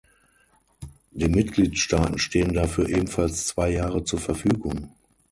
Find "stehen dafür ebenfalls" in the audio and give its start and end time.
2.17-3.45